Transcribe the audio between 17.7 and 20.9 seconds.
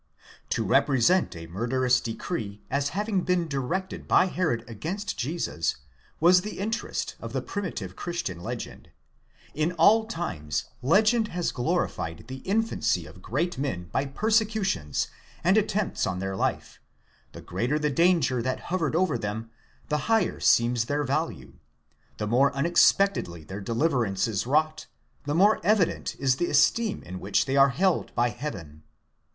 the danger that hovered over them, the higher seems